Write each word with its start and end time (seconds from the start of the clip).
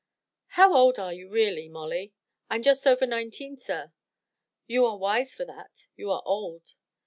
"How 0.57 0.73
old 0.75 0.97
are 0.97 1.13
you, 1.13 1.29
really, 1.29 1.69
Molly?" 1.69 2.11
"I 2.49 2.55
am 2.55 2.63
just 2.63 2.87
over 2.87 3.05
nineteen, 3.05 3.55
sir." 3.55 3.93
"You 4.65 4.83
are 4.87 4.97
wise 4.97 5.35
for 5.35 5.45
that; 5.45 5.85
you 5.95 6.09
are 6.09 6.23
old." 6.25 6.73